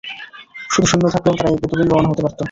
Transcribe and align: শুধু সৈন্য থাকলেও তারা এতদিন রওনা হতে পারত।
শুধু 0.69 0.87
সৈন্য 0.89 1.05
থাকলেও 1.13 1.37
তারা 1.37 1.49
এতদিন 1.57 1.87
রওনা 1.89 2.09
হতে 2.09 2.21
পারত। 2.23 2.37